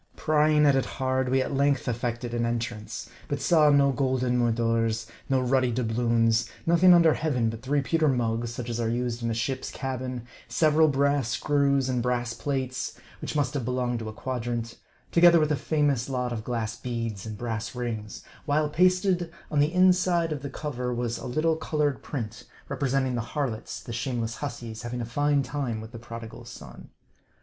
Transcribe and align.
Prying 0.15 0.65
at 0.65 0.73
it 0.75 0.81
78 0.81 0.81
MARDL 0.81 0.97
hard, 0.97 1.29
we 1.29 1.41
at 1.43 1.53
length 1.53 1.87
effected 1.87 2.33
an 2.33 2.43
entrance; 2.43 3.07
but 3.27 3.39
saw 3.39 3.69
no 3.69 3.91
golden 3.91 4.35
moidores, 4.39 5.05
no 5.29 5.39
ruddy 5.39 5.71
doubloons; 5.71 6.49
nothing 6.65 6.91
under 6.91 7.13
heaven 7.13 7.51
but 7.51 7.61
three 7.61 7.83
pewter 7.83 8.07
mugs, 8.07 8.51
such 8.51 8.67
as 8.67 8.79
are 8.79 8.89
used 8.89 9.21
in 9.21 9.29
a 9.29 9.35
ship's 9.35 9.69
cabin, 9.69 10.23
sev 10.47 10.73
eral 10.73 10.91
brass 10.91 11.27
screws, 11.29 11.87
and 11.87 12.01
brass 12.01 12.33
plates, 12.33 12.97
which 13.21 13.35
must 13.35 13.53
have 13.53 13.63
belonged 13.63 13.99
to 13.99 14.09
a 14.09 14.11
quadrant; 14.11 14.79
together 15.11 15.39
with 15.39 15.51
a 15.51 15.55
famous 15.55 16.09
lot 16.09 16.33
of 16.33 16.43
glass 16.43 16.75
beads, 16.75 17.27
and 17.27 17.37
brass 17.37 17.75
rings; 17.75 18.23
while, 18.45 18.69
pasted 18.71 19.31
on 19.51 19.59
the 19.59 19.71
inside 19.71 20.31
of 20.31 20.41
the 20.41 20.49
cover, 20.49 20.91
was 20.91 21.19
a 21.19 21.27
little 21.27 21.57
colored 21.57 22.01
print, 22.01 22.45
representing 22.69 23.13
the 23.13 23.21
harlots, 23.21 23.79
the 23.79 23.93
shame 23.93 24.19
less 24.19 24.37
hussies, 24.37 24.81
having 24.81 24.99
a 24.99 25.05
fine 25.05 25.43
time 25.43 25.79
with 25.79 25.91
the 25.91 25.99
Prodigal 25.99 26.43
Son. 26.43 26.89